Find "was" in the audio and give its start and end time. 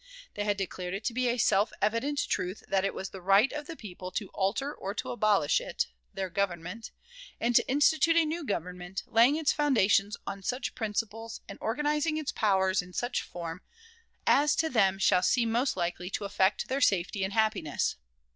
2.95-3.11